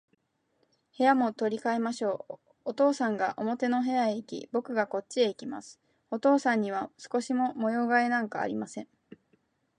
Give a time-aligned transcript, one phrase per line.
[0.97, 2.35] 部屋も取り変えましょう。
[2.65, 5.79] お父さんが表の部屋へいき、ぼくがこっちへきます。
[6.09, 8.87] お父さんには少しも模様変えなんかありません。